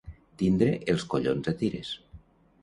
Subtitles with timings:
[0.41, 1.93] Tindre els collons a tires.